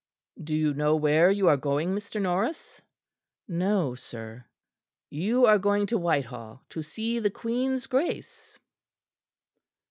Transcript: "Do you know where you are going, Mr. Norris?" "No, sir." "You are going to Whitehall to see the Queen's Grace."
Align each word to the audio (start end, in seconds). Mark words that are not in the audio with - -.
"Do 0.43 0.55
you 0.55 0.73
know 0.73 0.95
where 0.95 1.29
you 1.29 1.47
are 1.47 1.57
going, 1.57 1.93
Mr. 1.93 2.19
Norris?" 2.19 2.81
"No, 3.47 3.93
sir." 3.93 4.45
"You 5.11 5.45
are 5.45 5.59
going 5.59 5.85
to 5.85 5.97
Whitehall 5.99 6.63
to 6.69 6.81
see 6.81 7.19
the 7.19 7.29
Queen's 7.29 7.85
Grace." 7.85 8.57